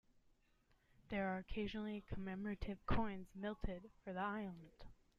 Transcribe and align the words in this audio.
There 1.09 1.27
are 1.27 1.37
occasionally 1.37 2.03
commemorative 2.09 2.83
coins 2.87 3.27
minted 3.35 3.91
for 4.03 4.13
the 4.13 4.19
island. 4.21 4.85